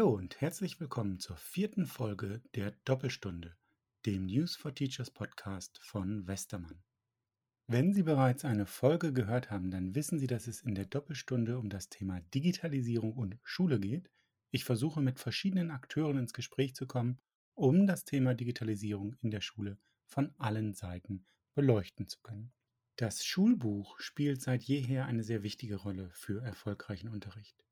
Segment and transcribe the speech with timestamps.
[0.00, 3.54] Hallo und herzlich willkommen zur vierten Folge der Doppelstunde,
[4.06, 6.82] dem News for Teachers Podcast von Westermann.
[7.66, 11.58] Wenn Sie bereits eine Folge gehört haben, dann wissen Sie, dass es in der Doppelstunde
[11.58, 14.10] um das Thema Digitalisierung und Schule geht.
[14.50, 17.20] Ich versuche mit verschiedenen Akteuren ins Gespräch zu kommen,
[17.52, 19.76] um das Thema Digitalisierung in der Schule
[20.06, 22.54] von allen Seiten beleuchten zu können.
[22.96, 27.62] Das Schulbuch spielt seit jeher eine sehr wichtige Rolle für erfolgreichen Unterricht.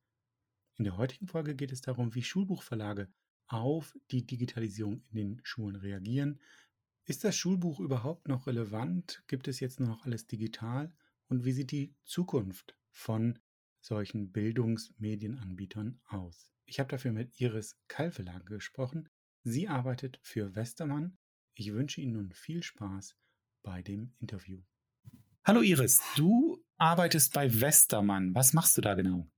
[0.79, 3.09] In der heutigen Folge geht es darum, wie Schulbuchverlage
[3.49, 6.41] auf die Digitalisierung in den Schulen reagieren.
[7.05, 9.25] Ist das Schulbuch überhaupt noch relevant?
[9.27, 10.95] Gibt es jetzt nur noch alles digital?
[11.27, 13.41] Und wie sieht die Zukunft von
[13.81, 16.53] solchen Bildungsmedienanbietern aus?
[16.65, 19.09] Ich habe dafür mit Iris Kalfelage gesprochen.
[19.43, 21.19] Sie arbeitet für Westermann.
[21.55, 23.17] Ich wünsche Ihnen nun viel Spaß
[23.65, 24.63] bei dem Interview.
[25.45, 28.33] Hallo Iris, du arbeitest bei Westermann.
[28.37, 29.29] Was machst du da genau?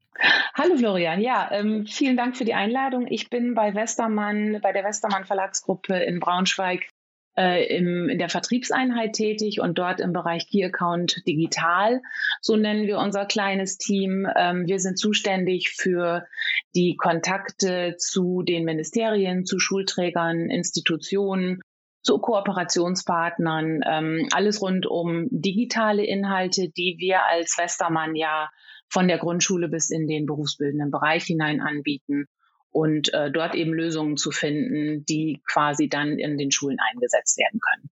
[0.53, 3.07] Hallo Florian, ja, ähm, vielen Dank für die Einladung.
[3.09, 6.89] Ich bin bei Westermann, bei der Westermann Verlagsgruppe in Braunschweig
[7.37, 12.03] äh, im, in der Vertriebseinheit tätig und dort im Bereich Key Account Digital.
[12.41, 14.27] So nennen wir unser kleines Team.
[14.37, 16.27] Ähm, wir sind zuständig für
[16.75, 21.61] die Kontakte zu den Ministerien, zu Schulträgern, Institutionen,
[22.03, 28.51] zu Kooperationspartnern, ähm, alles rund um digitale Inhalte, die wir als Westermann ja
[28.91, 32.27] von der Grundschule bis in den berufsbildenden Bereich hinein anbieten
[32.71, 37.61] und äh, dort eben Lösungen zu finden, die quasi dann in den Schulen eingesetzt werden
[37.61, 37.91] können.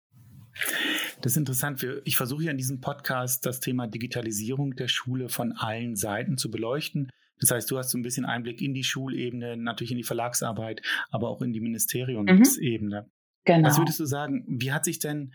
[1.23, 1.87] Das ist interessant.
[2.05, 6.51] Ich versuche hier in diesem Podcast das Thema Digitalisierung der Schule von allen Seiten zu
[6.51, 7.11] beleuchten.
[7.41, 10.83] Das heißt, du hast so ein bisschen Einblick in die Schulebene, natürlich in die Verlagsarbeit,
[11.11, 13.03] aber auch in die Ministeriumsebene.
[13.03, 13.11] Mhm.
[13.45, 13.69] Genau.
[13.69, 15.33] Was würdest du sagen, wie hat sich denn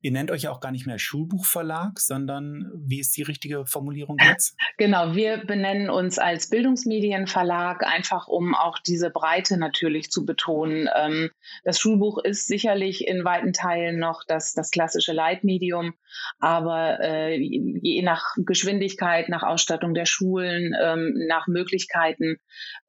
[0.00, 4.16] Ihr nennt euch ja auch gar nicht mehr Schulbuchverlag, sondern wie ist die richtige Formulierung
[4.24, 4.56] jetzt?
[4.76, 10.88] Genau, wir benennen uns als Bildungsmedienverlag, einfach um auch diese Breite natürlich zu betonen.
[10.94, 11.30] Ähm,
[11.64, 15.94] das Schulbuch ist sicherlich in weiten Teilen noch das, das klassische Leitmedium,
[16.38, 22.36] aber äh, je nach Geschwindigkeit, nach Ausstattung der Schulen, ähm, nach Möglichkeiten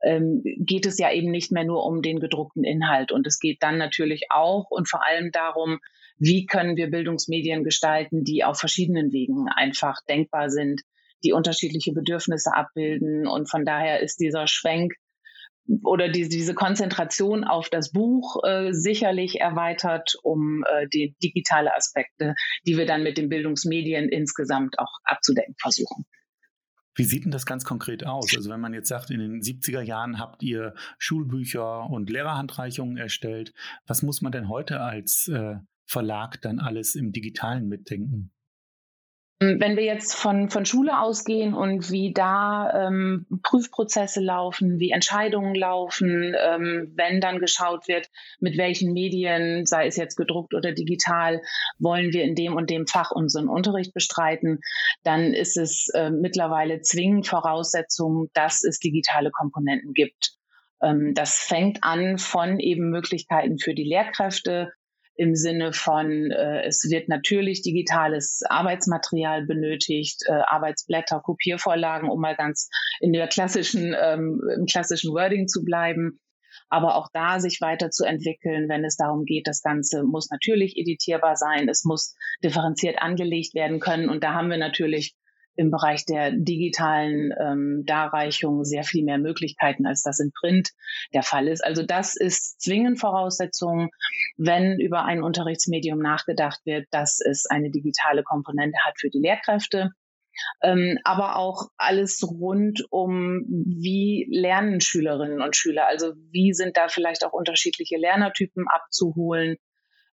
[0.04, 3.12] ähm, geht es ja eben nicht mehr nur um den gedruckten Inhalt.
[3.12, 5.80] Und es geht dann natürlich auch und vor allem darum,
[6.20, 10.82] wie können wir Bildungsmedien gestalten, die auf verschiedenen Wegen einfach denkbar sind,
[11.24, 13.28] die unterschiedliche Bedürfnisse abbilden.
[13.28, 14.94] Und von daher ist dieser Schwenk
[15.84, 22.34] oder die, diese Konzentration auf das Buch äh, sicherlich erweitert um äh, die digitale Aspekte,
[22.66, 26.06] die wir dann mit den Bildungsmedien insgesamt auch abzudecken versuchen.
[26.96, 28.36] Wie sieht denn das ganz konkret aus?
[28.36, 33.54] Also wenn man jetzt sagt, in den 70er Jahren habt ihr Schulbücher und Lehrerhandreichungen erstellt,
[33.86, 35.58] was muss man denn heute als äh,
[35.90, 38.32] Verlag dann alles im Digitalen mitdenken?
[39.42, 45.56] Wenn wir jetzt von, von Schule ausgehen und wie da ähm, Prüfprozesse laufen, wie Entscheidungen
[45.56, 48.10] laufen, ähm, wenn dann geschaut wird,
[48.42, 51.42] mit welchen Medien, sei es jetzt gedruckt oder digital,
[51.80, 54.60] wollen wir in dem und dem Fach unseren Unterricht bestreiten,
[55.04, 60.34] dann ist es äh, mittlerweile zwingend Voraussetzung, dass es digitale Komponenten gibt.
[60.84, 64.74] Ähm, das fängt an von eben Möglichkeiten für die Lehrkräfte,
[65.20, 72.38] im Sinne von, äh, es wird natürlich digitales Arbeitsmaterial benötigt, äh, Arbeitsblätter, Kopiervorlagen, um mal
[72.38, 72.70] ganz
[73.02, 76.22] in der klassischen, ähm, im klassischen Wording zu bleiben.
[76.70, 81.68] Aber auch da sich weiterzuentwickeln, wenn es darum geht, das Ganze muss natürlich editierbar sein,
[81.68, 84.08] es muss differenziert angelegt werden können.
[84.08, 85.16] Und da haben wir natürlich
[85.60, 90.70] im Bereich der digitalen ähm, Darreichung sehr viel mehr Möglichkeiten, als das in Print
[91.14, 91.62] der Fall ist.
[91.62, 93.90] Also das ist zwingend Voraussetzung,
[94.38, 99.90] wenn über ein Unterrichtsmedium nachgedacht wird, dass es eine digitale Komponente hat für die Lehrkräfte.
[100.64, 105.88] Ähm, aber auch alles rund um, wie lernen Schülerinnen und Schüler.
[105.88, 109.58] Also wie sind da vielleicht auch unterschiedliche Lernertypen abzuholen?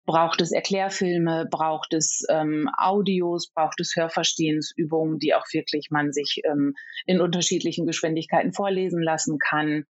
[0.05, 6.41] Braucht es Erklärfilme, braucht es ähm, Audios, braucht es Hörverstehensübungen, die auch wirklich man sich
[6.45, 6.75] ähm,
[7.07, 9.85] in unterschiedlichen Geschwindigkeiten vorlesen lassen kann?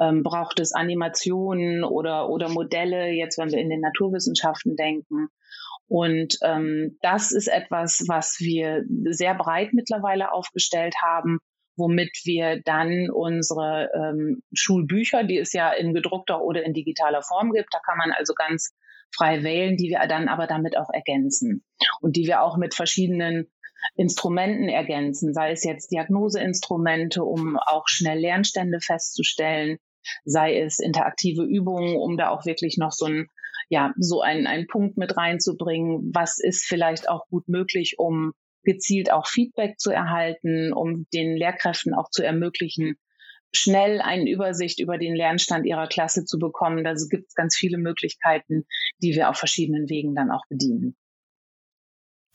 [0.00, 5.28] Ähm, braucht es Animationen oder, oder Modelle, jetzt wenn wir in den Naturwissenschaften denken?
[5.88, 11.38] Und ähm, das ist etwas, was wir sehr breit mittlerweile aufgestellt haben,
[11.76, 17.52] womit wir dann unsere ähm, Schulbücher, die es ja in gedruckter oder in digitaler Form
[17.52, 18.74] gibt, da kann man also ganz
[19.14, 21.64] frei wählen, die wir dann aber damit auch ergänzen.
[22.00, 23.48] Und die wir auch mit verschiedenen
[23.96, 29.78] Instrumenten ergänzen, sei es jetzt Diagnoseinstrumente, um auch schnell Lernstände festzustellen,
[30.24, 33.28] sei es interaktive Übungen, um da auch wirklich noch so ein
[33.70, 36.10] ja, so einen, einen Punkt mit reinzubringen.
[36.14, 38.32] Was ist vielleicht auch gut möglich, um
[38.62, 42.96] gezielt auch Feedback zu erhalten, um den Lehrkräften auch zu ermöglichen,
[43.52, 46.84] schnell eine Übersicht über den Lernstand ihrer Klasse zu bekommen.
[46.84, 48.64] Da gibt es ganz viele Möglichkeiten,
[49.02, 50.96] die wir auf verschiedenen Wegen dann auch bedienen.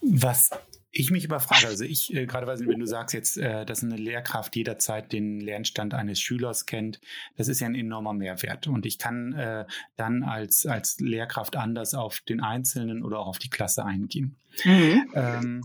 [0.01, 0.49] Was
[0.91, 4.55] ich mich überfrage, also ich, äh, gerade wenn du sagst jetzt, äh, dass eine Lehrkraft
[4.55, 6.99] jederzeit den Lernstand eines Schülers kennt,
[7.35, 8.67] das ist ja ein enormer Mehrwert.
[8.67, 9.65] Und ich kann äh,
[9.95, 14.37] dann als, als Lehrkraft anders auf den Einzelnen oder auch auf die Klasse eingehen.
[14.65, 15.11] Mhm.
[15.15, 15.61] Ähm,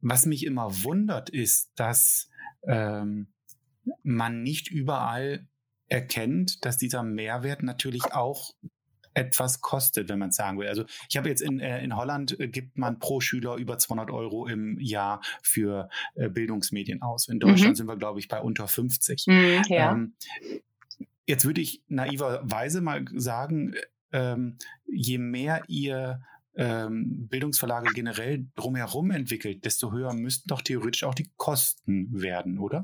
[0.00, 2.30] was mich immer wundert, ist, dass
[2.66, 3.31] ähm,
[4.02, 5.46] man nicht überall
[5.88, 8.54] erkennt, dass dieser Mehrwert natürlich auch
[9.14, 10.68] etwas kostet, wenn man es sagen will.
[10.68, 14.10] Also ich habe jetzt in, äh, in Holland äh, gibt man pro Schüler über 200
[14.10, 17.28] Euro im Jahr für äh, Bildungsmedien aus.
[17.28, 17.76] In Deutschland mhm.
[17.76, 19.26] sind wir, glaube ich, bei unter 50.
[19.26, 19.92] Mhm, ja.
[19.92, 20.14] ähm,
[21.26, 23.74] jetzt würde ich naiverweise mal sagen,
[24.12, 24.56] ähm,
[24.86, 26.22] je mehr ihr
[26.54, 32.82] ähm, Bildungsverlage generell drumherum entwickelt, desto höher müssten doch theoretisch auch die Kosten werden, oder?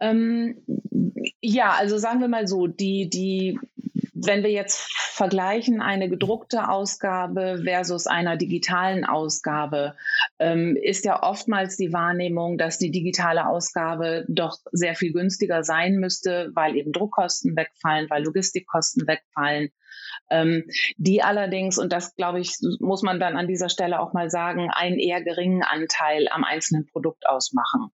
[0.00, 0.62] Ähm,
[1.40, 3.58] ja, also sagen wir mal so, die, die
[4.22, 9.96] wenn wir jetzt vergleichen eine gedruckte Ausgabe versus einer digitalen Ausgabe,
[10.38, 15.96] ähm, ist ja oftmals die Wahrnehmung, dass die digitale Ausgabe doch sehr viel günstiger sein
[15.96, 19.70] müsste, weil eben Druckkosten wegfallen, weil Logistikkosten wegfallen.
[20.28, 20.64] Ähm,
[20.96, 24.70] die allerdings, und das glaube ich, muss man dann an dieser Stelle auch mal sagen,
[24.70, 27.90] einen eher geringen Anteil am einzelnen Produkt ausmachen.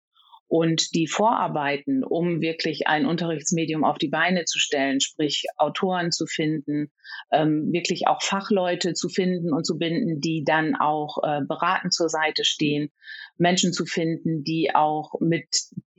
[0.56, 6.28] Und die Vorarbeiten, um wirklich ein Unterrichtsmedium auf die Beine zu stellen, sprich Autoren zu
[6.28, 6.92] finden,
[7.32, 12.08] ähm, wirklich auch Fachleute zu finden und zu binden, die dann auch äh, beratend zur
[12.08, 12.92] Seite stehen,
[13.40, 15.48] Menschen zu finden, die auch mit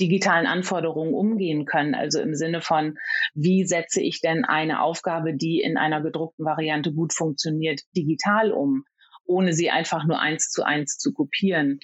[0.00, 1.96] digitalen Anforderungen umgehen können.
[1.96, 2.96] Also im Sinne von,
[3.34, 8.84] wie setze ich denn eine Aufgabe, die in einer gedruckten Variante gut funktioniert, digital um?
[9.26, 11.80] Ohne sie einfach nur eins zu eins zu kopieren.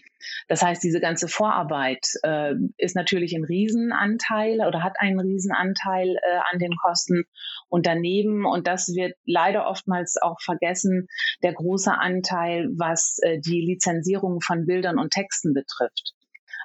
[0.48, 6.38] Das heißt, diese ganze Vorarbeit äh, ist natürlich ein Riesenanteil oder hat einen Riesenanteil äh,
[6.52, 7.25] an den Kosten.
[7.69, 11.08] Und daneben, und das wird leider oftmals auch vergessen,
[11.42, 16.12] der große Anteil, was äh, die Lizenzierung von Bildern und Texten betrifft.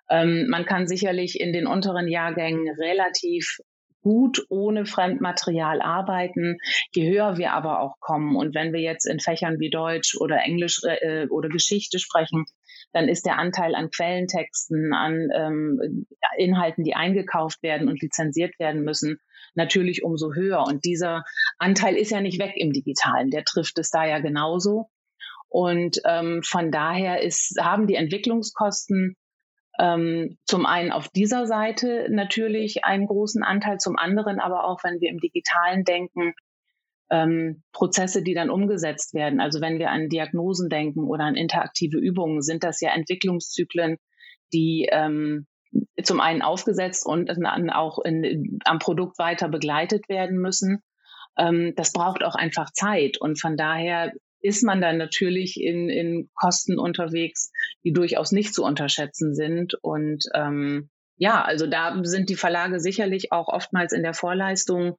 [0.09, 3.59] Ähm, man kann sicherlich in den unteren Jahrgängen relativ
[4.05, 6.59] gut ohne Fremdmaterial arbeiten,
[6.93, 8.35] je höher wir aber auch kommen.
[8.35, 12.45] Und wenn wir jetzt in Fächern wie Deutsch oder Englisch äh, oder Geschichte sprechen,
[12.93, 16.05] dann ist der Anteil an Quellentexten, an ähm,
[16.37, 19.17] Inhalten, die eingekauft werden und lizenziert werden müssen,
[19.55, 20.63] natürlich umso höher.
[20.67, 21.23] Und dieser
[21.57, 24.85] Anteil ist ja nicht weg im Digitalen, der trifft es da ja genauso.
[25.49, 29.15] Und ähm, von daher ist, haben die Entwicklungskosten
[29.79, 35.01] ähm, zum einen auf dieser Seite natürlich einen großen Anteil, zum anderen aber auch, wenn
[35.01, 36.33] wir im digitalen denken,
[37.11, 39.39] ähm, Prozesse, die dann umgesetzt werden.
[39.39, 43.97] Also wenn wir an Diagnosen denken oder an interaktive Übungen, sind das ja Entwicklungszyklen,
[44.53, 45.45] die ähm,
[46.01, 50.81] zum einen aufgesetzt und dann auch in, am Produkt weiter begleitet werden müssen.
[51.37, 54.13] Ähm, das braucht auch einfach Zeit und von daher
[54.45, 57.51] ist man dann natürlich in, in Kosten unterwegs,
[57.83, 59.73] die durchaus nicht zu unterschätzen sind.
[59.81, 64.97] Und ähm, ja, also da sind die Verlage sicherlich auch oftmals in der Vorleistung,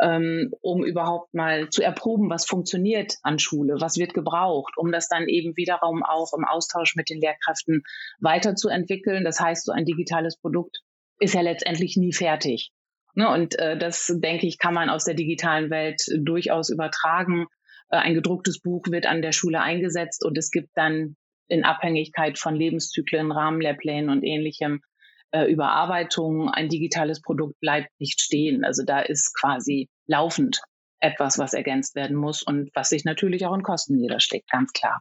[0.00, 5.08] ähm, um überhaupt mal zu erproben, was funktioniert an Schule, was wird gebraucht, um das
[5.08, 7.82] dann eben wiederum auch im Austausch mit den Lehrkräften
[8.20, 9.22] weiterzuentwickeln.
[9.22, 10.78] Das heißt, so ein digitales Produkt
[11.18, 12.70] ist ja letztendlich nie fertig.
[13.14, 13.28] Ne?
[13.28, 17.48] Und äh, das, denke ich, kann man aus der digitalen Welt durchaus übertragen
[17.88, 21.16] ein gedrucktes Buch wird an der Schule eingesetzt und es gibt dann
[21.48, 24.80] in Abhängigkeit von Lebenszyklen, Rahmenlehrplänen und ähnlichem
[25.30, 26.48] äh, Überarbeitungen.
[26.48, 28.64] Ein digitales Produkt bleibt nicht stehen.
[28.64, 30.60] Also da ist quasi laufend
[31.00, 35.00] etwas, was ergänzt werden muss und was sich natürlich auch in Kosten niederschlägt, ganz klar.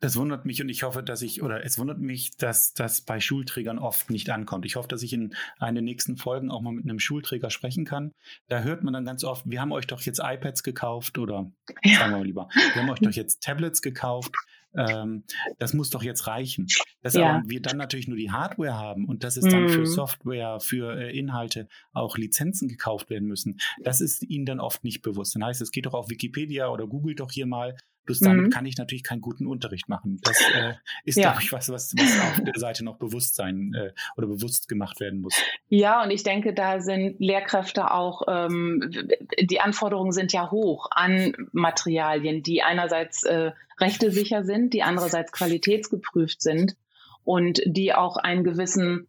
[0.00, 3.20] Das wundert mich und ich hoffe, dass ich, oder es wundert mich, dass das bei
[3.20, 4.64] Schulträgern oft nicht ankommt.
[4.64, 7.84] Ich hoffe, dass ich in einer der nächsten Folgen auch mal mit einem Schulträger sprechen
[7.84, 8.12] kann.
[8.48, 11.50] Da hört man dann ganz oft, wir haben euch doch jetzt iPads gekauft oder
[11.84, 11.98] ja.
[11.98, 14.32] sagen wir mal lieber, wir haben euch doch jetzt Tablets gekauft
[14.74, 15.24] ähm,
[15.58, 16.66] das muss doch jetzt reichen.
[17.02, 17.42] Dass ja.
[17.46, 19.50] wir dann natürlich nur die Hardware haben und dass es mhm.
[19.50, 19.86] dann für mhm.
[19.86, 25.02] Software, für äh, Inhalte auch Lizenzen gekauft werden müssen, das ist ihnen dann oft nicht
[25.02, 25.34] bewusst.
[25.34, 27.76] Dann heißt es, geht doch auf Wikipedia oder Google doch hier mal.
[28.08, 28.50] Bloß damit mhm.
[28.50, 30.18] kann ich natürlich keinen guten Unterricht machen.
[30.22, 30.72] Das äh,
[31.04, 31.24] ist, ja.
[31.24, 34.98] glaube ich, was, was, was auf der Seite noch bewusst sein äh, oder bewusst gemacht
[34.98, 35.34] werden muss.
[35.68, 38.90] Ja, und ich denke, da sind Lehrkräfte auch, ähm,
[39.38, 46.40] die Anforderungen sind ja hoch an Materialien, die einerseits äh, rechtesicher sind, die andererseits qualitätsgeprüft
[46.40, 46.76] sind
[47.24, 49.06] und die auch einen gewissen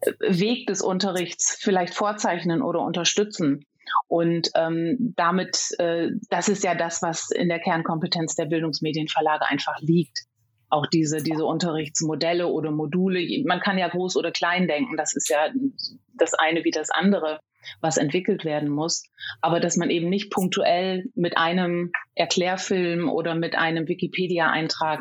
[0.00, 3.64] äh, Weg des Unterrichts vielleicht vorzeichnen oder unterstützen.
[4.08, 9.78] Und ähm, damit, äh, das ist ja das, was in der Kernkompetenz der Bildungsmedienverlage einfach
[9.80, 10.26] liegt.
[10.68, 13.20] Auch diese, diese Unterrichtsmodelle oder Module.
[13.44, 14.96] Man kann ja groß oder klein denken.
[14.96, 15.48] Das ist ja
[16.14, 17.40] das eine wie das andere,
[17.80, 19.04] was entwickelt werden muss,
[19.40, 25.00] aber dass man eben nicht punktuell mit einem Erklärfilm oder mit einem Wikipedia-Eintrag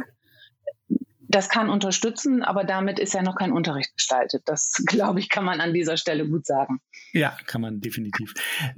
[1.35, 4.43] das kann unterstützen, aber damit ist ja noch kein Unterricht gestaltet.
[4.45, 6.79] Das, glaube ich, kann man an dieser Stelle gut sagen.
[7.13, 8.33] Ja, kann man definitiv.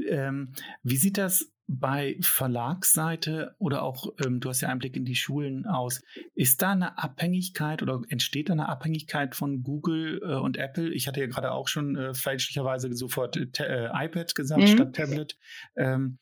[0.08, 5.16] Ähm, wie sieht das bei Verlagsseite oder auch, ähm, du hast ja Einblick in die
[5.16, 6.02] Schulen aus,
[6.36, 10.94] ist da eine Abhängigkeit oder entsteht da eine Abhängigkeit von Google äh, und Apple?
[10.94, 14.68] Ich hatte ja gerade auch schon äh, fälschlicherweise sofort äh, iPad gesagt mhm.
[14.68, 15.38] statt Tablet.
[15.76, 16.20] Ähm,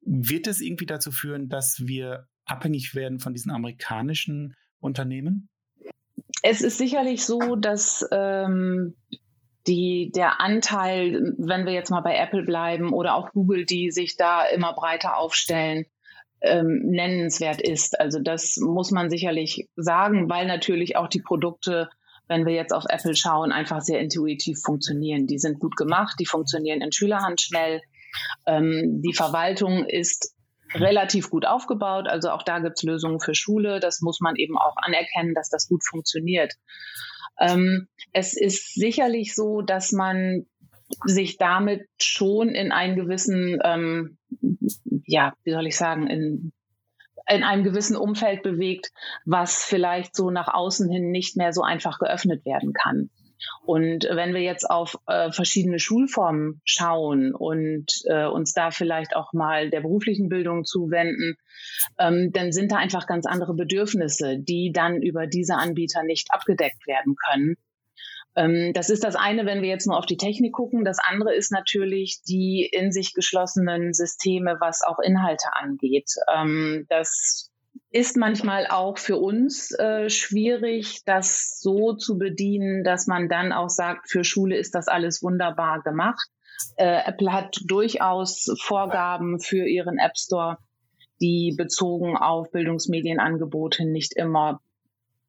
[0.00, 5.48] wird es irgendwie dazu führen, dass wir abhängig werden von diesen amerikanischen Unternehmen?
[6.42, 8.94] Es ist sicherlich so, dass ähm,
[9.66, 14.16] die, der Anteil, wenn wir jetzt mal bei Apple bleiben oder auch Google, die sich
[14.16, 15.84] da immer breiter aufstellen,
[16.40, 18.00] ähm, nennenswert ist.
[18.00, 21.90] Also das muss man sicherlich sagen, weil natürlich auch die Produkte,
[22.28, 25.26] wenn wir jetzt auf Apple schauen, einfach sehr intuitiv funktionieren.
[25.26, 27.82] Die sind gut gemacht, die funktionieren in Schülerhand schnell.
[28.46, 30.34] Ähm, die Verwaltung ist
[30.74, 32.06] relativ gut aufgebaut.
[32.08, 33.80] Also auch da gibt es Lösungen für Schule.
[33.80, 36.54] Das muss man eben auch anerkennen, dass das gut funktioniert.
[37.38, 40.46] Ähm, es ist sicherlich so, dass man
[41.04, 44.18] sich damit schon in einen gewissen, ähm,
[45.06, 46.52] ja, wie soll ich sagen, in,
[47.28, 48.90] in einem gewissen Umfeld bewegt,
[49.24, 53.10] was vielleicht so nach außen hin nicht mehr so einfach geöffnet werden kann.
[53.64, 59.32] Und wenn wir jetzt auf äh, verschiedene Schulformen schauen und äh, uns da vielleicht auch
[59.32, 61.36] mal der beruflichen Bildung zuwenden,
[61.98, 66.86] ähm, dann sind da einfach ganz andere Bedürfnisse, die dann über diese Anbieter nicht abgedeckt
[66.86, 67.56] werden können.
[68.36, 70.84] Ähm, das ist das eine, wenn wir jetzt nur auf die Technik gucken.
[70.84, 76.10] Das andere ist natürlich die in sich geschlossenen Systeme, was auch Inhalte angeht.
[76.32, 77.49] Ähm, das
[77.90, 83.68] ist manchmal auch für uns äh, schwierig, das so zu bedienen, dass man dann auch
[83.68, 86.28] sagt, für Schule ist das alles wunderbar gemacht.
[86.76, 90.58] Äh, Apple hat durchaus Vorgaben für ihren App Store,
[91.20, 94.60] die bezogen auf Bildungsmedienangebote nicht immer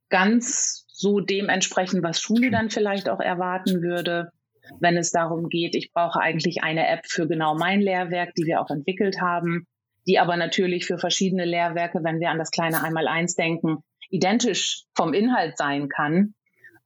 [0.10, 4.32] ganz so dementsprechend, was Schule dann vielleicht auch erwarten würde,
[4.80, 8.62] wenn es darum geht, ich brauche eigentlich eine App für genau mein Lehrwerk, die wir
[8.62, 9.66] auch entwickelt haben
[10.08, 15.14] die aber natürlich für verschiedene Lehrwerke, wenn wir an das kleine Einmaleins denken, identisch vom
[15.14, 16.34] Inhalt sein kann.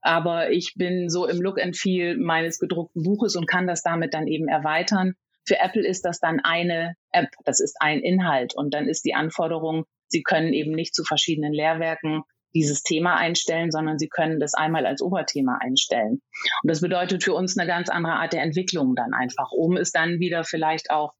[0.00, 4.14] Aber ich bin so im Look and Feel meines gedruckten Buches und kann das damit
[4.14, 5.14] dann eben erweitern.
[5.44, 8.54] Für Apple ist das dann eine App, das ist ein Inhalt.
[8.54, 12.22] Und dann ist die Anforderung, Sie können eben nicht zu verschiedenen Lehrwerken
[12.54, 16.20] dieses Thema einstellen, sondern Sie können das einmal als Oberthema einstellen.
[16.62, 19.90] Und das bedeutet für uns eine ganz andere Art der Entwicklung dann einfach, um es
[19.90, 21.12] dann wieder vielleicht auch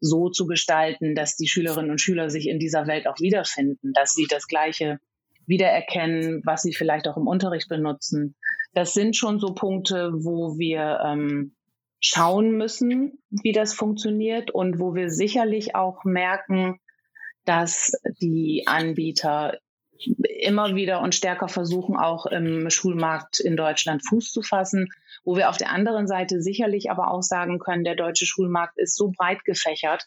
[0.00, 4.14] so zu gestalten, dass die Schülerinnen und Schüler sich in dieser Welt auch wiederfinden, dass
[4.14, 4.98] sie das Gleiche
[5.46, 8.34] wiedererkennen, was sie vielleicht auch im Unterricht benutzen.
[8.74, 11.54] Das sind schon so Punkte, wo wir ähm,
[12.00, 16.78] schauen müssen, wie das funktioniert und wo wir sicherlich auch merken,
[17.44, 19.58] dass die Anbieter
[20.40, 24.88] immer wieder und stärker versuchen, auch im Schulmarkt in Deutschland Fuß zu fassen,
[25.28, 28.96] wo wir auf der anderen Seite sicherlich aber auch sagen können, der deutsche Schulmarkt ist
[28.96, 30.06] so breit gefächert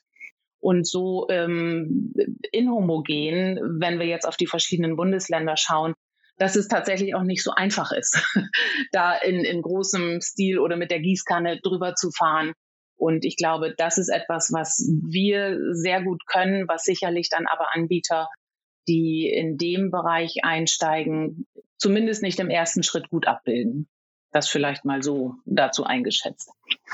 [0.60, 2.16] und so ähm,
[2.52, 5.94] inhomogen, wenn wir jetzt auf die verschiedenen Bundesländer schauen,
[6.38, 8.20] dass es tatsächlich auch nicht so einfach ist,
[8.94, 12.54] da in, in großem Stil oder mit der Gießkanne drüber zu fahren.
[12.96, 17.76] Und ich glaube, das ist etwas, was wir sehr gut können, was sicherlich dann aber
[17.76, 18.28] Anbieter
[18.88, 21.46] die in dem Bereich einsteigen,
[21.78, 23.88] zumindest nicht im ersten Schritt gut abbilden.
[24.32, 26.52] Das vielleicht mal so dazu eingeschätzt.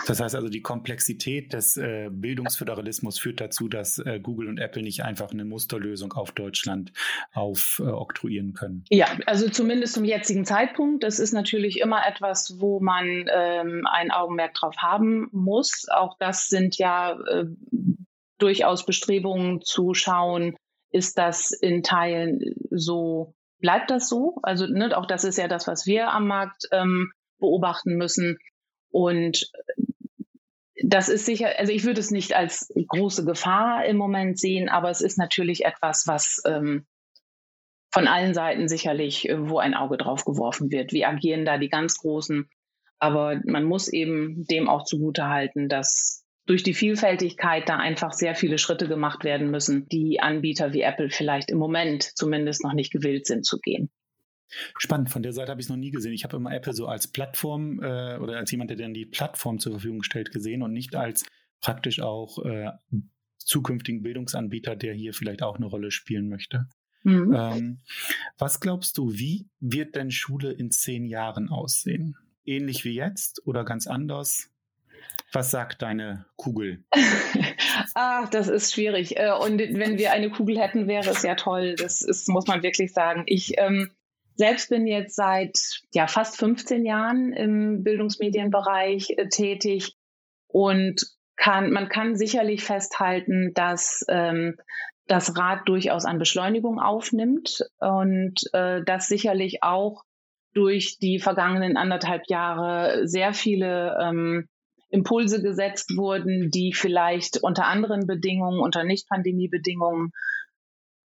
[0.07, 4.81] Das heißt also, die Komplexität des äh, Bildungsföderalismus führt dazu, dass äh, Google und Apple
[4.81, 6.91] nicht einfach eine Musterlösung auf Deutschland
[7.33, 8.85] aufoktroyieren äh, können.
[8.89, 11.03] Ja, also zumindest zum jetzigen Zeitpunkt.
[11.03, 15.85] Das ist natürlich immer etwas, wo man ähm, ein Augenmerk drauf haben muss.
[15.89, 17.45] Auch das sind ja äh,
[18.37, 20.55] durchaus Bestrebungen zu schauen,
[20.91, 22.39] ist das in Teilen
[22.71, 24.39] so, bleibt das so?
[24.43, 28.37] Also ne, auch das ist ja das, was wir am Markt ähm, beobachten müssen.
[28.89, 29.51] Und
[30.83, 34.89] das ist sicher, also ich würde es nicht als große Gefahr im Moment sehen, aber
[34.89, 36.85] es ist natürlich etwas, was ähm,
[37.91, 40.93] von allen Seiten sicherlich, äh, wo ein Auge drauf geworfen wird.
[40.93, 42.49] Wie agieren da die ganz Großen?
[42.99, 48.33] Aber man muss eben dem auch zugute halten, dass durch die Vielfältigkeit da einfach sehr
[48.33, 52.91] viele Schritte gemacht werden müssen, die Anbieter wie Apple vielleicht im Moment zumindest noch nicht
[52.91, 53.91] gewillt sind zu gehen.
[54.77, 56.13] Spannend, von der Seite habe ich es noch nie gesehen.
[56.13, 59.59] Ich habe immer Apple so als Plattform äh, oder als jemand, der dann die Plattform
[59.59, 61.25] zur Verfügung stellt, gesehen und nicht als
[61.61, 62.71] praktisch auch äh,
[63.37, 66.67] zukünftigen Bildungsanbieter, der hier vielleicht auch eine Rolle spielen möchte.
[67.03, 67.33] Mhm.
[67.33, 67.79] Ähm,
[68.37, 72.17] was glaubst du, wie wird denn Schule in zehn Jahren aussehen?
[72.47, 74.49] ähnlich wie jetzt oder ganz anders?
[75.33, 76.85] Was sagt deine Kugel?
[77.93, 79.17] Ach, das ist schwierig.
[79.17, 81.75] Äh, und wenn wir eine Kugel hätten, wäre es ja toll.
[81.75, 83.23] Das ist, muss man wirklich sagen.
[83.25, 83.91] Ich ähm,
[84.37, 85.57] selbst bin jetzt seit
[85.93, 89.95] ja, fast 15 Jahren im Bildungsmedienbereich äh, tätig
[90.47, 91.01] und
[91.35, 94.57] kann, man kann sicherlich festhalten, dass ähm,
[95.07, 100.03] das Rad durchaus an Beschleunigung aufnimmt und äh, dass sicherlich auch
[100.53, 104.47] durch die vergangenen anderthalb Jahre sehr viele ähm,
[104.89, 110.11] Impulse gesetzt wurden, die vielleicht unter anderen Bedingungen, unter Nicht-Pandemie-Bedingungen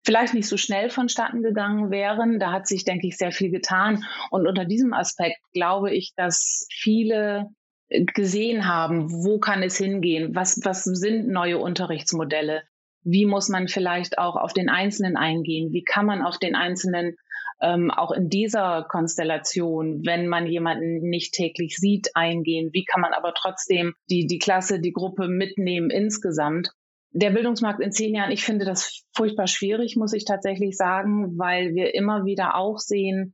[0.09, 2.39] vielleicht nicht so schnell vonstatten gegangen wären.
[2.39, 4.05] Da hat sich, denke ich, sehr viel getan.
[4.31, 7.45] Und unter diesem Aspekt glaube ich, dass viele
[7.89, 10.33] gesehen haben, wo kann es hingehen?
[10.33, 12.63] Was, was sind neue Unterrichtsmodelle?
[13.03, 15.73] Wie muss man vielleicht auch auf den Einzelnen eingehen?
[15.73, 17.15] Wie kann man auf den Einzelnen
[17.61, 22.71] ähm, auch in dieser Konstellation, wenn man jemanden nicht täglich sieht, eingehen?
[22.73, 26.71] Wie kann man aber trotzdem die, die Klasse, die Gruppe mitnehmen insgesamt?
[27.11, 31.73] Der Bildungsmarkt in zehn Jahren, ich finde das furchtbar schwierig, muss ich tatsächlich sagen, weil
[31.73, 33.33] wir immer wieder auch sehen,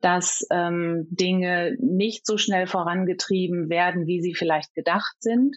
[0.00, 5.56] dass ähm, Dinge nicht so schnell vorangetrieben werden, wie sie vielleicht gedacht sind.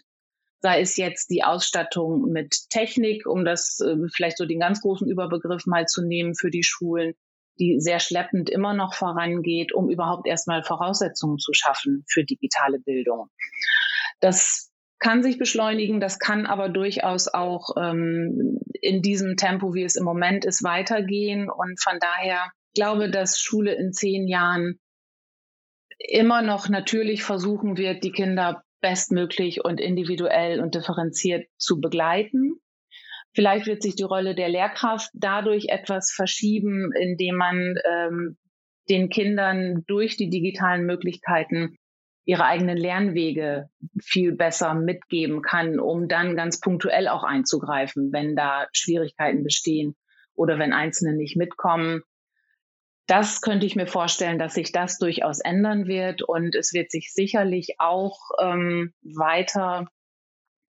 [0.60, 5.08] Sei es jetzt die Ausstattung mit Technik, um das äh, vielleicht so den ganz großen
[5.08, 7.14] Überbegriff mal zu nehmen für die Schulen,
[7.58, 13.28] die sehr schleppend immer noch vorangeht, um überhaupt erstmal Voraussetzungen zu schaffen für digitale Bildung.
[14.20, 14.69] Das
[15.00, 20.04] kann sich beschleunigen, das kann aber durchaus auch ähm, in diesem Tempo, wie es im
[20.04, 21.50] Moment ist, weitergehen.
[21.50, 24.78] Und von daher glaube, dass Schule in zehn Jahren
[25.98, 32.60] immer noch natürlich versuchen wird, die Kinder bestmöglich und individuell und differenziert zu begleiten.
[33.34, 38.36] Vielleicht wird sich die Rolle der Lehrkraft dadurch etwas verschieben, indem man ähm,
[38.88, 41.76] den Kindern durch die digitalen Möglichkeiten
[42.30, 48.68] ihre eigenen Lernwege viel besser mitgeben kann, um dann ganz punktuell auch einzugreifen, wenn da
[48.70, 49.96] Schwierigkeiten bestehen
[50.36, 52.02] oder wenn Einzelne nicht mitkommen.
[53.08, 57.12] Das könnte ich mir vorstellen, dass sich das durchaus ändern wird und es wird sich
[57.12, 59.88] sicherlich auch ähm, weiter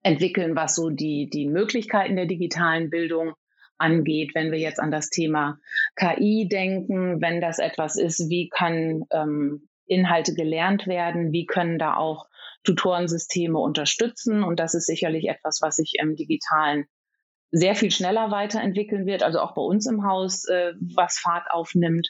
[0.02, 3.34] entwickeln, was so die, die Möglichkeiten der digitalen Bildung
[3.78, 4.32] angeht.
[4.34, 5.60] Wenn wir jetzt an das Thema
[5.94, 11.96] KI denken, wenn das etwas ist, wie kann ähm, Inhalte gelernt werden, wie können da
[11.96, 12.28] auch
[12.64, 14.42] Tutorensysteme unterstützen.
[14.42, 16.86] Und das ist sicherlich etwas, was sich im digitalen
[17.50, 22.08] sehr viel schneller weiterentwickeln wird, also auch bei uns im Haus, äh, was Fahrt aufnimmt.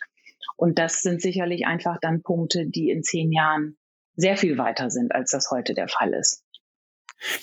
[0.56, 3.76] Und das sind sicherlich einfach dann Punkte, die in zehn Jahren
[4.14, 6.44] sehr viel weiter sind, als das heute der Fall ist.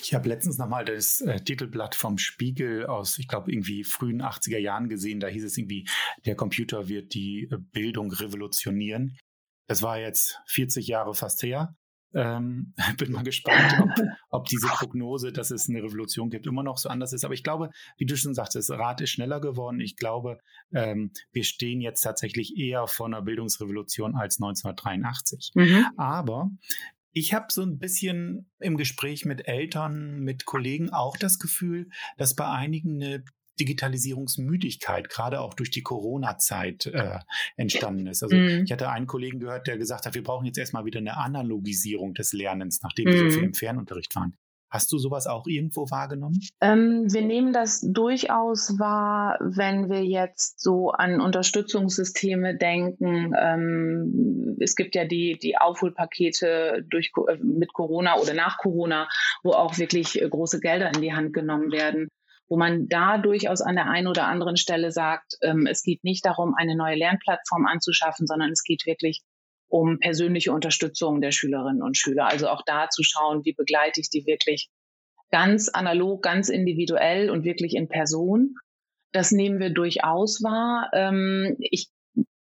[0.02, 4.58] Ich habe letztens nochmal das äh, Titelblatt vom Spiegel aus, ich glaube, irgendwie frühen 80er
[4.58, 5.20] Jahren gesehen.
[5.20, 5.88] Da hieß es irgendwie,
[6.26, 9.16] der Computer wird die äh, Bildung revolutionieren.
[9.70, 11.76] Das war jetzt 40 Jahre fast her.
[12.12, 16.76] Ähm, bin mal gespannt, ob, ob, diese Prognose, dass es eine Revolution gibt, immer noch
[16.76, 17.24] so anders ist.
[17.24, 19.78] Aber ich glaube, wie du schon sagst, das Rad ist schneller geworden.
[19.78, 20.38] Ich glaube,
[20.74, 25.52] ähm, wir stehen jetzt tatsächlich eher vor einer Bildungsrevolution als 1983.
[25.54, 25.86] Mhm.
[25.96, 26.50] Aber
[27.12, 32.34] ich habe so ein bisschen im Gespräch mit Eltern, mit Kollegen auch das Gefühl, dass
[32.34, 33.24] bei einigen eine
[33.60, 37.18] Digitalisierungsmüdigkeit, gerade auch durch die Corona-Zeit äh,
[37.56, 38.22] entstanden ist.
[38.22, 38.64] Also mm.
[38.64, 42.14] ich hatte einen Kollegen gehört, der gesagt hat, wir brauchen jetzt erstmal wieder eine Analogisierung
[42.14, 43.12] des Lernens, nachdem mm.
[43.12, 43.48] wir so viel mhm.
[43.48, 44.34] im Fernunterricht waren.
[44.70, 46.38] Hast du sowas auch irgendwo wahrgenommen?
[46.60, 53.34] Ähm, wir nehmen das durchaus wahr, wenn wir jetzt so an Unterstützungssysteme denken.
[53.36, 59.08] Ähm, es gibt ja die, die Aufholpakete durch, äh, mit Corona oder nach Corona,
[59.42, 62.08] wo auch wirklich äh, große Gelder in die Hand genommen werden
[62.50, 66.26] wo man da durchaus an der einen oder anderen Stelle sagt, ähm, es geht nicht
[66.26, 69.22] darum, eine neue Lernplattform anzuschaffen, sondern es geht wirklich
[69.68, 72.26] um persönliche Unterstützung der Schülerinnen und Schüler.
[72.26, 74.68] Also auch da zu schauen, wie begleite ich die wirklich
[75.30, 78.56] ganz analog, ganz individuell und wirklich in Person.
[79.12, 80.90] Das nehmen wir durchaus wahr.
[80.92, 81.88] Ähm, ich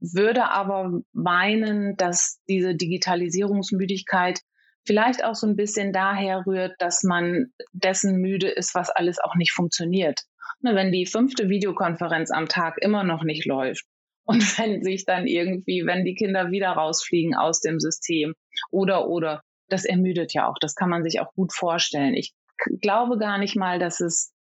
[0.01, 4.41] würde aber meinen, dass diese Digitalisierungsmüdigkeit
[4.85, 9.35] vielleicht auch so ein bisschen daher rührt, dass man dessen müde ist, was alles auch
[9.35, 10.21] nicht funktioniert.
[10.61, 13.85] Ne, wenn die fünfte Videokonferenz am Tag immer noch nicht läuft,
[14.25, 18.35] und wenn sich dann irgendwie, wenn die Kinder wieder rausfliegen aus dem System
[18.71, 20.55] oder, oder, das ermüdet ja auch.
[20.61, 22.13] Das kann man sich auch gut vorstellen.
[22.13, 22.33] Ich
[22.81, 24.31] glaube gar nicht mal, dass es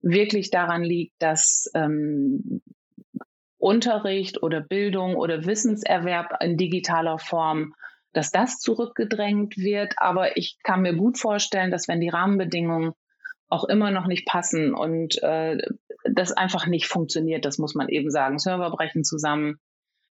[0.00, 2.62] wirklich daran liegt, dass ähm,
[3.58, 7.74] Unterricht oder Bildung oder Wissenserwerb in digitaler Form,
[8.18, 9.94] dass das zurückgedrängt wird.
[9.96, 12.94] Aber ich kann mir gut vorstellen, dass wenn die Rahmenbedingungen
[13.48, 15.56] auch immer noch nicht passen und äh,
[16.04, 18.40] das einfach nicht funktioniert, das muss man eben sagen.
[18.40, 19.60] Server brechen zusammen,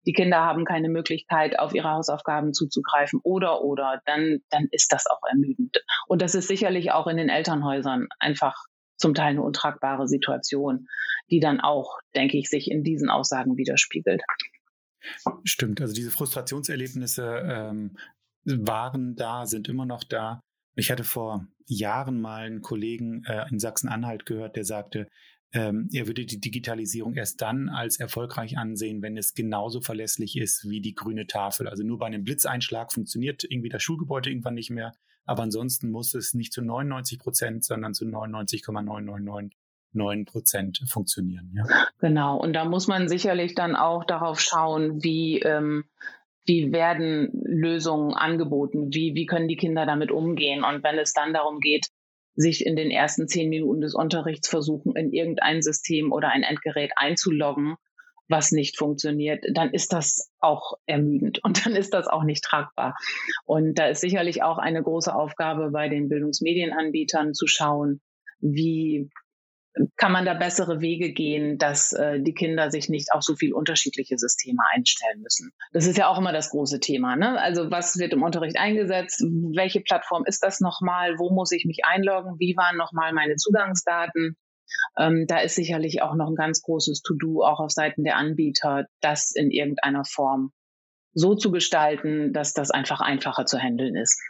[0.07, 5.07] die Kinder haben keine Möglichkeit, auf ihre Hausaufgaben zuzugreifen oder, oder, dann, dann ist das
[5.09, 5.83] auch ermüdend.
[6.07, 8.55] Und das ist sicherlich auch in den Elternhäusern einfach
[8.97, 10.87] zum Teil eine untragbare Situation,
[11.29, 14.23] die dann auch, denke ich, sich in diesen Aussagen widerspiegelt.
[15.45, 17.97] Stimmt, also diese Frustrationserlebnisse ähm,
[18.45, 20.41] waren da, sind immer noch da.
[20.77, 25.09] Ich hatte vor Jahren mal einen Kollegen äh, in Sachsen-Anhalt gehört, der sagte,
[25.53, 30.69] ähm, er würde die Digitalisierung erst dann als erfolgreich ansehen, wenn es genauso verlässlich ist
[30.69, 31.69] wie die grüne Tafel.
[31.69, 34.93] Also nur bei einem Blitzeinschlag funktioniert irgendwie das Schulgebäude irgendwann nicht mehr.
[35.25, 39.57] Aber ansonsten muss es nicht zu 99 Prozent, sondern zu 99,999
[40.25, 41.53] Prozent funktionieren.
[41.55, 41.65] Ja.
[41.99, 42.39] Genau.
[42.39, 45.85] Und da muss man sicherlich dann auch darauf schauen, wie, ähm,
[46.45, 48.93] wie werden Lösungen angeboten?
[48.93, 50.65] Wie, wie können die Kinder damit umgehen?
[50.65, 51.89] Und wenn es dann darum geht,
[52.35, 56.93] sich in den ersten zehn Minuten des Unterrichts versuchen, in irgendein System oder ein Endgerät
[56.97, 57.77] einzuloggen,
[58.29, 62.97] was nicht funktioniert, dann ist das auch ermüdend und dann ist das auch nicht tragbar.
[63.45, 68.01] Und da ist sicherlich auch eine große Aufgabe bei den Bildungsmedienanbietern zu schauen,
[68.41, 69.11] wie
[69.97, 73.53] kann man da bessere Wege gehen, dass äh, die Kinder sich nicht auf so viel
[73.53, 75.53] unterschiedliche Systeme einstellen müssen.
[75.73, 77.17] Das ist ja auch immer das große Thema.
[77.17, 77.39] Ne?
[77.41, 79.23] Also was wird im Unterricht eingesetzt?
[79.55, 81.19] Welche Plattform ist das nochmal?
[81.19, 82.37] Wo muss ich mich einloggen?
[82.39, 84.37] Wie waren nochmal meine Zugangsdaten?
[84.99, 88.87] Ähm, da ist sicherlich auch noch ein ganz großes To-Do auch auf Seiten der Anbieter,
[89.01, 90.53] das in irgendeiner Form
[91.13, 94.21] so zu gestalten, dass das einfach einfacher zu handeln ist.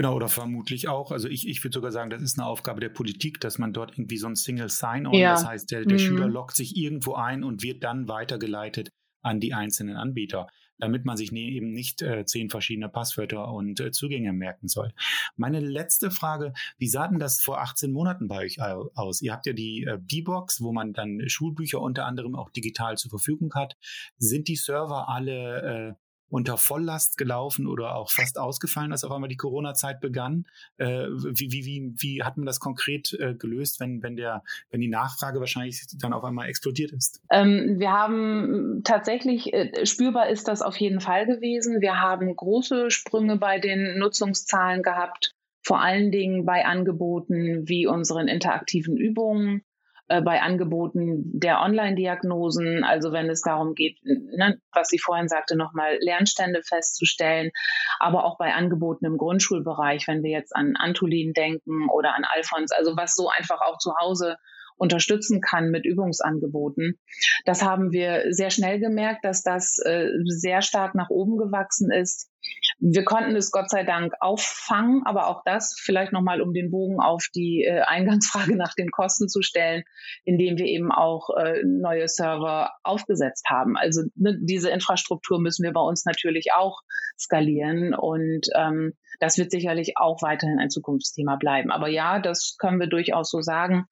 [0.00, 1.12] Genau, oder vermutlich auch.
[1.12, 3.98] Also ich, ich würde sogar sagen, das ist eine Aufgabe der Politik, dass man dort
[3.98, 5.32] irgendwie so ein Single Sign-On, ja.
[5.32, 6.02] das heißt, der, der mhm.
[6.02, 8.88] Schüler loggt sich irgendwo ein und wird dann weitergeleitet
[9.20, 10.46] an die einzelnen Anbieter,
[10.78, 14.94] damit man sich ne, eben nicht äh, zehn verschiedene Passwörter und äh, Zugänge merken soll.
[15.36, 19.20] Meine letzte Frage, wie sah denn das vor 18 Monaten bei euch aus?
[19.20, 23.10] Ihr habt ja die äh, B-Box, wo man dann Schulbücher unter anderem auch digital zur
[23.10, 23.76] Verfügung hat.
[24.16, 29.28] Sind die Server alle äh, unter Volllast gelaufen oder auch fast ausgefallen, als auf einmal
[29.28, 30.46] die Corona-Zeit begann.
[30.78, 34.80] Äh, wie, wie, wie, wie hat man das konkret äh, gelöst, wenn, wenn, der, wenn
[34.80, 37.20] die Nachfrage wahrscheinlich dann auf einmal explodiert ist?
[37.30, 41.80] Ähm, wir haben tatsächlich, äh, spürbar ist das auf jeden Fall gewesen.
[41.80, 48.28] Wir haben große Sprünge bei den Nutzungszahlen gehabt, vor allen Dingen bei Angeboten wie unseren
[48.28, 49.62] interaktiven Übungen
[50.10, 55.56] äh, bei Angeboten der Online-Diagnosen, also wenn es darum geht, ne, was sie vorhin sagte,
[55.56, 57.52] nochmal Lernstände festzustellen,
[58.00, 62.72] aber auch bei Angeboten im Grundschulbereich, wenn wir jetzt an Antolin denken oder an Alfons,
[62.72, 64.36] also was so einfach auch zu Hause
[64.76, 66.98] unterstützen kann mit Übungsangeboten.
[67.44, 72.29] Das haben wir sehr schnell gemerkt, dass das äh, sehr stark nach oben gewachsen ist.
[72.82, 76.98] Wir konnten es Gott sei Dank auffangen, aber auch das vielleicht nochmal, um den Bogen
[76.98, 79.82] auf die äh, Eingangsfrage nach den Kosten zu stellen,
[80.24, 83.76] indem wir eben auch äh, neue Server aufgesetzt haben.
[83.76, 86.80] Also ne, diese Infrastruktur müssen wir bei uns natürlich auch
[87.18, 91.70] skalieren und ähm, das wird sicherlich auch weiterhin ein Zukunftsthema bleiben.
[91.70, 93.84] Aber ja, das können wir durchaus so sagen,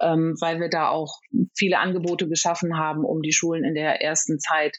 [0.00, 1.20] ähm, weil wir da auch
[1.56, 4.78] viele Angebote geschaffen haben, um die Schulen in der ersten Zeit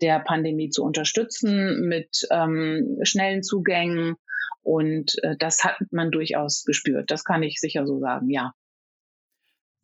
[0.00, 4.16] der Pandemie zu unterstützen mit ähm, schnellen Zugängen.
[4.62, 7.10] Und äh, das hat man durchaus gespürt.
[7.10, 8.52] Das kann ich sicher so sagen, ja.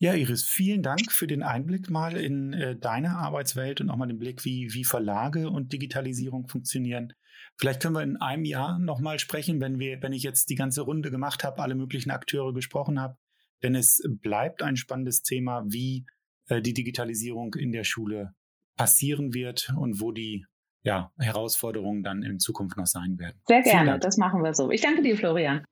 [0.02, 4.06] Ja, Iris, vielen Dank für den Einblick mal in äh, deine Arbeitswelt und auch mal
[4.06, 7.12] den Blick, wie, wie Verlage und Digitalisierung funktionieren.
[7.58, 10.80] Vielleicht können wir in einem Jahr nochmal sprechen, wenn wir, wenn ich jetzt die ganze
[10.80, 13.18] Runde gemacht habe, alle möglichen Akteure gesprochen habe.
[13.62, 16.06] Denn es bleibt ein spannendes Thema, wie
[16.46, 18.34] äh, die Digitalisierung in der Schule
[18.80, 20.46] passieren wird und wo die
[20.82, 23.38] ja, Herausforderungen dann in Zukunft noch sein werden.
[23.46, 24.70] Sehr gerne, das machen wir so.
[24.70, 25.66] Ich danke dir, Florian.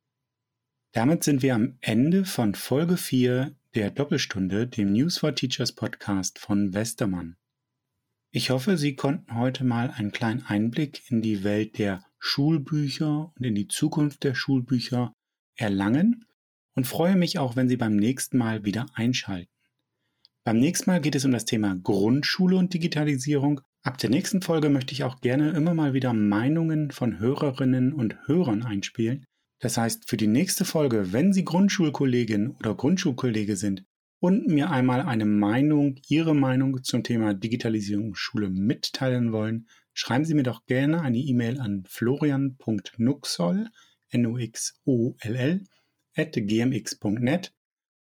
[0.92, 6.38] Damit sind wir am Ende von Folge 4 der Doppelstunde, dem News for Teachers Podcast
[6.38, 7.36] von Westermann.
[8.30, 13.42] Ich hoffe, Sie konnten heute mal einen kleinen Einblick in die Welt der Schulbücher und
[13.42, 15.14] in die Zukunft der Schulbücher
[15.56, 16.26] erlangen
[16.74, 19.48] und freue mich auch, wenn Sie beim nächsten Mal wieder einschalten.
[20.48, 23.60] Beim nächsten Mal geht es um das Thema Grundschule und Digitalisierung.
[23.82, 28.16] Ab der nächsten Folge möchte ich auch gerne immer mal wieder Meinungen von Hörerinnen und
[28.26, 29.26] Hörern einspielen.
[29.60, 33.84] Das heißt, für die nächste Folge, wenn Sie Grundschulkollegin oder Grundschulkollege sind
[34.20, 40.32] und mir einmal eine Meinung, Ihre Meinung zum Thema Digitalisierung Schule mitteilen wollen, schreiben Sie
[40.32, 43.68] mir doch gerne eine E-Mail an florian.nuxoll,
[44.08, 45.64] N-U-X-O-L-L,
[46.16, 47.52] at gmx.net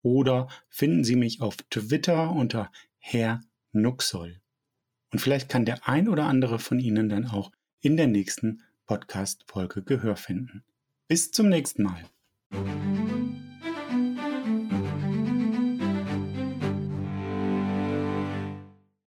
[0.01, 4.41] oder finden Sie mich auf Twitter unter Herr Nuxoll.
[5.11, 9.83] Und vielleicht kann der ein oder andere von Ihnen dann auch in der nächsten Podcast-Folge
[9.83, 10.63] Gehör finden.
[11.07, 12.05] Bis zum nächsten Mal.